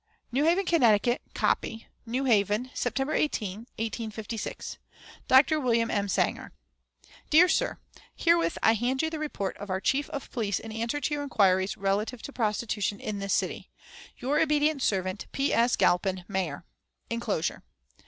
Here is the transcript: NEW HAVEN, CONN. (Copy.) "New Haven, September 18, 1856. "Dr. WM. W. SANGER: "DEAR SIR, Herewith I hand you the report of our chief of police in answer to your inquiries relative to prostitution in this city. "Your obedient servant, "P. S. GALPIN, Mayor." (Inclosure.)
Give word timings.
NEW 0.31 0.45
HAVEN, 0.45 0.65
CONN. 0.65 1.17
(Copy.) 1.35 1.87
"New 2.07 2.25
Haven, 2.25 2.71
September 2.73 3.13
18, 3.13 3.67
1856. 3.77 4.79
"Dr. 5.27 5.57
WM. 5.59 5.89
W. 5.89 6.07
SANGER: 6.07 6.51
"DEAR 7.29 7.47
SIR, 7.47 7.77
Herewith 8.15 8.57
I 8.63 8.73
hand 8.73 9.03
you 9.03 9.11
the 9.11 9.19
report 9.19 9.55
of 9.57 9.69
our 9.69 9.79
chief 9.79 10.09
of 10.09 10.31
police 10.31 10.57
in 10.57 10.71
answer 10.71 10.99
to 10.99 11.13
your 11.13 11.21
inquiries 11.21 11.77
relative 11.77 12.23
to 12.23 12.33
prostitution 12.33 12.99
in 12.99 13.19
this 13.19 13.35
city. 13.35 13.69
"Your 14.17 14.39
obedient 14.39 14.81
servant, 14.81 15.27
"P. 15.33 15.53
S. 15.53 15.75
GALPIN, 15.75 16.25
Mayor." 16.27 16.65
(Inclosure.) 17.11 17.61